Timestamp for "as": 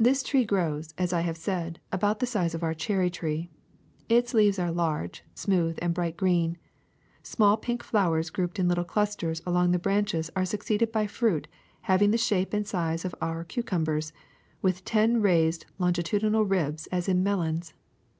0.96-1.12, 16.92-17.08